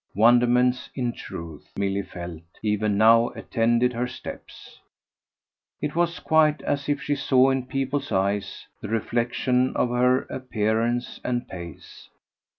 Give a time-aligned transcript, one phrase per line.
[0.15, 4.79] Wonderments in truth, Milly felt, even now attended her steps:
[5.79, 11.19] it was quite as if she saw in people's eyes the reflexion of her appearance
[11.23, 12.09] and pace.